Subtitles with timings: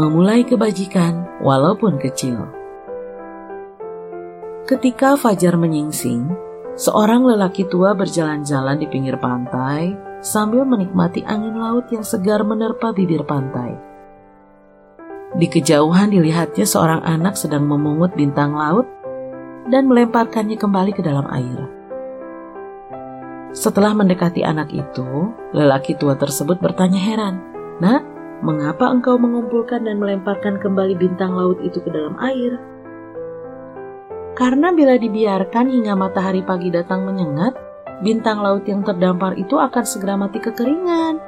[0.00, 2.48] memulai kebajikan walaupun kecil.
[4.64, 6.32] Ketika fajar menyingsing,
[6.80, 9.92] seorang lelaki tua berjalan-jalan di pinggir pantai
[10.24, 13.76] sambil menikmati angin laut yang segar menerpa bibir pantai.
[15.36, 18.88] Di kejauhan dilihatnya seorang anak sedang memungut bintang laut
[19.68, 21.60] dan melemparkannya kembali ke dalam air.
[23.50, 27.42] Setelah mendekati anak itu, lelaki tua tersebut bertanya heran,
[27.82, 28.02] "Nak,
[28.40, 32.56] mengapa engkau mengumpulkan dan melemparkan kembali bintang laut itu ke dalam air?"
[34.40, 37.52] Karena bila dibiarkan hingga matahari pagi datang menyengat,
[38.00, 41.20] bintang laut yang terdampar itu akan segera mati kekeringan.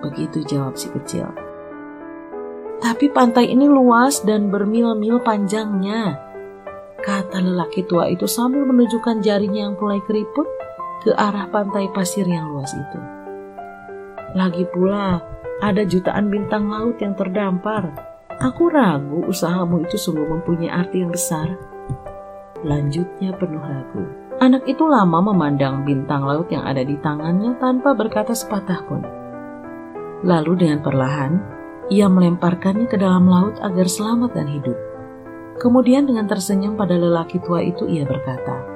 [0.00, 1.28] Begitu jawab si kecil.
[2.80, 6.18] Tapi pantai ini luas dan bermil-mil panjangnya.
[6.98, 10.48] Kata lelaki tua itu sambil menunjukkan jarinya yang mulai keriput
[11.04, 13.11] ke arah pantai pasir yang luas itu.
[14.32, 15.20] Lagi pula,
[15.60, 17.92] ada jutaan bintang laut yang terdampar.
[18.40, 21.52] Aku ragu usahamu itu sungguh mempunyai arti yang besar.
[22.64, 24.08] Lanjutnya penuh ragu.
[24.40, 29.04] Anak itu lama memandang bintang laut yang ada di tangannya tanpa berkata sepatah pun.
[30.24, 31.32] Lalu dengan perlahan,
[31.92, 34.78] ia melemparkannya ke dalam laut agar selamat dan hidup.
[35.60, 38.71] Kemudian dengan tersenyum pada lelaki tua itu ia berkata,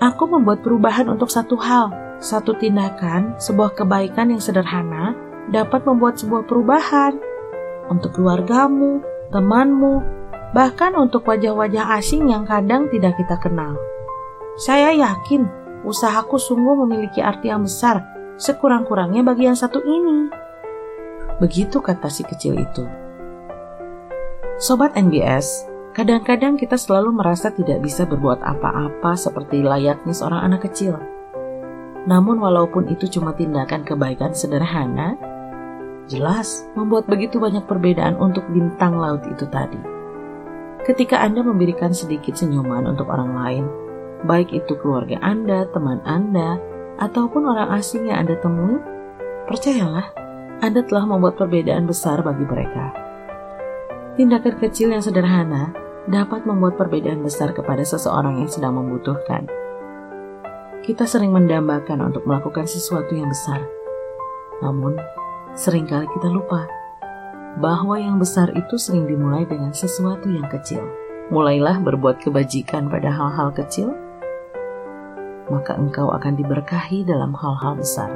[0.00, 1.92] Aku membuat perubahan untuk satu hal,
[2.24, 5.12] satu tindakan, sebuah kebaikan yang sederhana
[5.52, 7.20] dapat membuat sebuah perubahan
[7.92, 10.00] untuk keluargamu, temanmu,
[10.56, 13.76] bahkan untuk wajah-wajah asing yang kadang tidak kita kenal.
[14.56, 15.44] Saya yakin
[15.84, 18.00] usahaku sungguh memiliki arti yang besar,
[18.40, 20.32] sekurang-kurangnya bagi yang satu ini.
[21.44, 22.88] Begitu kata si kecil itu.
[24.56, 30.98] Sobat NBS, kadang-kadang kita selalu merasa tidak bisa berbuat apa-apa seperti layaknya seorang anak kecil.
[32.06, 35.18] Namun walaupun itu cuma tindakan kebaikan sederhana,
[36.08, 39.78] jelas membuat begitu banyak perbedaan untuk bintang laut itu tadi.
[40.80, 43.64] Ketika Anda memberikan sedikit senyuman untuk orang lain,
[44.24, 46.56] baik itu keluarga Anda, teman Anda,
[46.98, 48.80] ataupun orang asing yang Anda temui,
[49.44, 50.08] percayalah,
[50.64, 52.99] Anda telah membuat perbedaan besar bagi mereka.
[54.20, 55.72] Tindakan kecil yang sederhana
[56.04, 59.48] dapat membuat perbedaan besar kepada seseorang yang sedang membutuhkan.
[60.84, 63.64] Kita sering mendambakan untuk melakukan sesuatu yang besar,
[64.60, 65.00] namun
[65.56, 66.68] sering kali kita lupa
[67.64, 70.84] bahwa yang besar itu sering dimulai dengan sesuatu yang kecil.
[71.32, 73.88] Mulailah berbuat kebajikan pada hal-hal kecil,
[75.48, 78.12] maka engkau akan diberkahi dalam hal-hal besar.